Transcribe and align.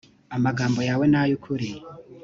amagambo 0.35 0.79
yawe 0.87 1.05
ni 1.07 1.17
ay’ukuri 1.21 1.69